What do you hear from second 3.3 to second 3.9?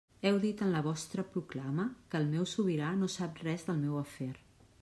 res del